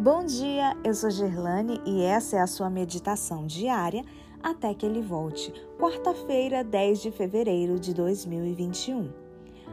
[0.00, 4.04] Bom dia, eu sou Gerlane e essa é a sua meditação diária
[4.40, 9.10] até que ele volte, quarta-feira, 10 de fevereiro de 2021.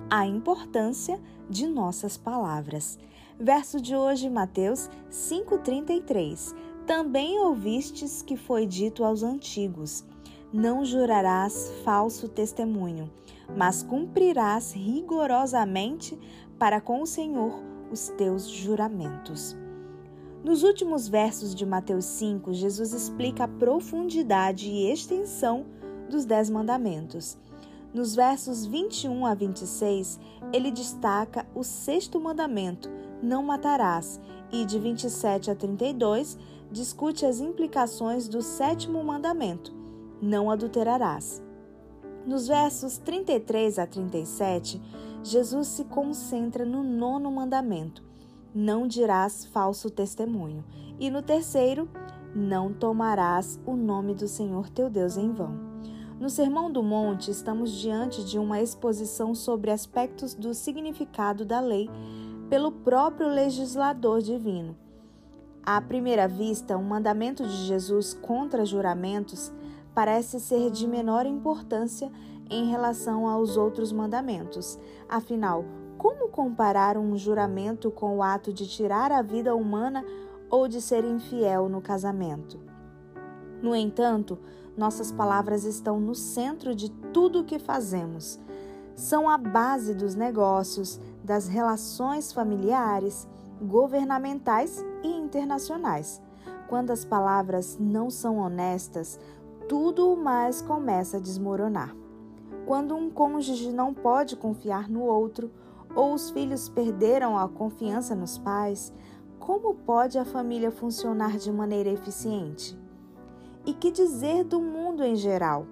[0.09, 2.97] A importância de nossas palavras.
[3.39, 6.55] Verso de hoje, Mateus 5,33.
[6.87, 10.03] Também ouvistes que foi dito aos antigos:
[10.51, 13.11] Não jurarás falso testemunho,
[13.55, 16.17] mas cumprirás rigorosamente
[16.57, 17.61] para com o Senhor
[17.91, 19.55] os teus juramentos.
[20.45, 25.65] Nos últimos versos de Mateus 5, Jesus explica a profundidade e extensão
[26.07, 27.35] dos Dez Mandamentos.
[27.91, 30.19] Nos versos 21 a 26,
[30.53, 32.91] ele destaca o sexto mandamento,
[33.23, 36.37] não matarás, e de 27 a 32,
[36.71, 39.73] discute as implicações do sétimo mandamento,
[40.21, 41.41] não adulterarás.
[42.23, 44.79] Nos versos 33 a 37,
[45.23, 48.03] Jesus se concentra no nono mandamento,
[48.55, 50.63] não dirás falso testemunho.
[50.97, 51.89] E no terceiro,
[52.33, 55.75] não tomarás o nome do Senhor teu Deus em vão.
[56.17, 61.89] No Sermão do Monte, estamos diante de uma exposição sobre aspectos do significado da lei
[62.49, 64.77] pelo próprio legislador divino.
[65.61, 69.51] À primeira vista, o mandamento de Jesus contra juramentos
[69.93, 72.09] parece ser de menor importância
[72.49, 74.79] em relação aos outros mandamentos.
[75.09, 75.65] Afinal,
[75.97, 80.05] como comparar um juramento com o ato de tirar a vida humana
[80.49, 82.59] ou de ser infiel no casamento?
[83.61, 84.37] No entanto,
[84.77, 88.39] nossas palavras estão no centro de tudo o que fazemos.
[88.95, 93.27] São a base dos negócios, das relações familiares,
[93.61, 96.21] governamentais e internacionais.
[96.67, 99.19] Quando as palavras não são honestas,
[99.67, 101.95] tudo o mais começa a desmoronar.
[102.65, 105.51] Quando um cônjuge não pode confiar no outro,
[105.95, 108.93] ou os filhos perderam a confiança nos pais,
[109.39, 112.77] como pode a família funcionar de maneira eficiente?
[113.65, 115.65] E que dizer do mundo em geral?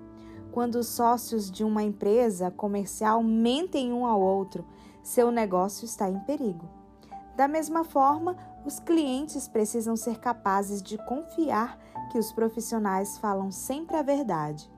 [0.52, 4.66] Quando os sócios de uma empresa comercial mentem um ao outro,
[5.02, 6.70] seu negócio está em perigo.
[7.36, 11.78] Da mesma forma, os clientes precisam ser capazes de confiar
[12.12, 14.72] que os profissionais falam sempre a verdade.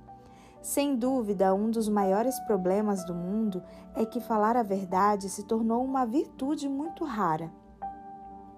[0.65, 3.61] Sem dúvida, um dos maiores problemas do mundo
[3.93, 7.51] é que falar a verdade se tornou uma virtude muito rara.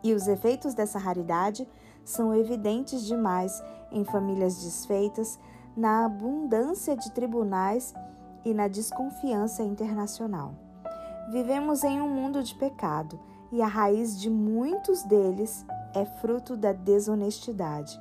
[0.01, 1.67] E os efeitos dessa raridade
[2.05, 5.37] são evidentes demais em famílias desfeitas,
[5.75, 7.93] na abundância de tribunais
[8.45, 10.53] e na desconfiança internacional.
[11.29, 13.19] Vivemos em um mundo de pecado
[13.51, 17.99] e a raiz de muitos deles é fruto da desonestidade.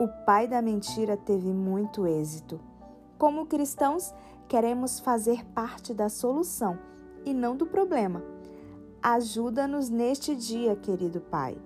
[0.00, 2.60] O pai da mentira teve muito êxito.
[3.18, 4.14] Como cristãos,
[4.46, 6.78] queremos fazer parte da solução
[7.24, 8.22] e não do problema.
[9.02, 11.58] Ajuda-nos neste dia, querido Pai,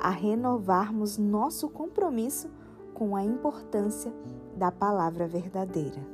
[0.00, 2.50] a renovarmos nosso compromisso
[2.92, 4.12] com a importância
[4.56, 6.04] da palavra verdadeira.